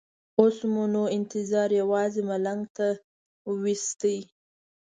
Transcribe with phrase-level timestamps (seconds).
[0.39, 2.87] اوس مو نو انتظار یوازې ملنګ ته
[3.61, 4.01] وېست.